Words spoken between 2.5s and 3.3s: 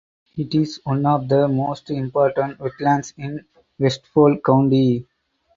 wetlands